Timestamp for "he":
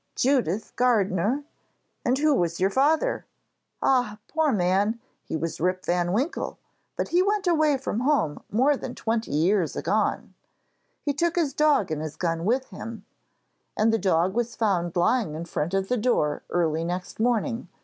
5.25-5.37, 7.09-7.21, 11.03-11.13